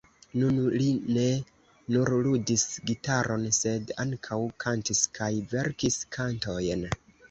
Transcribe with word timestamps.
Nun 0.43 0.55
li 0.75 0.87
ne 1.17 1.25
nur 1.97 2.13
ludis 2.29 2.65
gitaron, 2.93 3.47
sed 3.61 3.95
ankaŭ 4.07 4.43
kantis 4.67 5.07
kaj 5.21 5.33
verkis 5.57 6.05
kantojn. 6.19 6.89